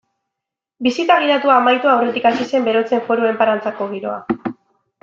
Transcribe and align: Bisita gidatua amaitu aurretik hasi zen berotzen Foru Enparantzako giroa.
Bisita 0.87 1.17
gidatua 1.25 1.57
amaitu 1.59 1.91
aurretik 1.93 2.27
hasi 2.31 2.49
zen 2.49 2.67
berotzen 2.71 3.07
Foru 3.11 3.31
Enparantzako 3.35 3.93
giroa. 3.97 4.53